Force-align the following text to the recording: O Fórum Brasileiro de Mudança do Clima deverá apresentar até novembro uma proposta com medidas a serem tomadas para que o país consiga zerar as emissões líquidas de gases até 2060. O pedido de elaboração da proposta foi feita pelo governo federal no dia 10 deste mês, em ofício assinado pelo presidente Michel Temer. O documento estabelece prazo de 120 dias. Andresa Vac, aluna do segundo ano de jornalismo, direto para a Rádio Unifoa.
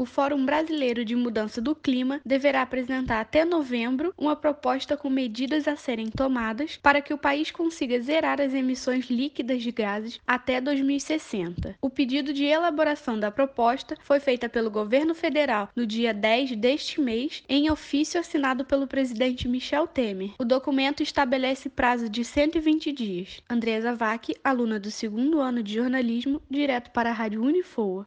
O 0.00 0.06
Fórum 0.06 0.46
Brasileiro 0.46 1.04
de 1.04 1.16
Mudança 1.16 1.60
do 1.60 1.74
Clima 1.74 2.20
deverá 2.24 2.62
apresentar 2.62 3.20
até 3.20 3.44
novembro 3.44 4.14
uma 4.16 4.36
proposta 4.36 4.96
com 4.96 5.10
medidas 5.10 5.66
a 5.66 5.74
serem 5.74 6.08
tomadas 6.08 6.76
para 6.76 7.00
que 7.00 7.12
o 7.12 7.18
país 7.18 7.50
consiga 7.50 7.98
zerar 7.98 8.40
as 8.40 8.54
emissões 8.54 9.10
líquidas 9.10 9.60
de 9.60 9.72
gases 9.72 10.20
até 10.24 10.60
2060. 10.60 11.74
O 11.82 11.90
pedido 11.90 12.32
de 12.32 12.44
elaboração 12.44 13.18
da 13.18 13.32
proposta 13.32 13.96
foi 14.04 14.20
feita 14.20 14.48
pelo 14.48 14.70
governo 14.70 15.16
federal 15.16 15.68
no 15.74 15.84
dia 15.84 16.14
10 16.14 16.54
deste 16.54 17.00
mês, 17.00 17.42
em 17.48 17.68
ofício 17.68 18.20
assinado 18.20 18.64
pelo 18.64 18.86
presidente 18.86 19.48
Michel 19.48 19.88
Temer. 19.88 20.30
O 20.38 20.44
documento 20.44 21.02
estabelece 21.02 21.68
prazo 21.68 22.08
de 22.08 22.24
120 22.24 22.92
dias. 22.92 23.42
Andresa 23.50 23.96
Vac, 23.96 24.28
aluna 24.44 24.78
do 24.78 24.92
segundo 24.92 25.40
ano 25.40 25.60
de 25.60 25.74
jornalismo, 25.74 26.40
direto 26.48 26.92
para 26.92 27.10
a 27.10 27.12
Rádio 27.12 27.42
Unifoa. 27.42 28.06